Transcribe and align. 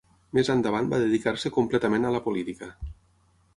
Més 0.37 0.47
endavant 0.53 0.89
va 0.93 0.99
dedicar-se 1.03 1.53
completament 1.59 2.09
a 2.11 2.15
la 2.19 2.25
política. 2.31 2.71